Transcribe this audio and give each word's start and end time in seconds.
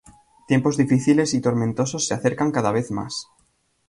Tiempos 0.47 0.77
difíciles 0.77 1.35
y 1.35 1.41
tormentosos 1.41 2.07
se 2.07 2.15
acercan 2.15 2.51
cada 2.51 2.71
vez 2.71 2.89
más. 2.89 3.27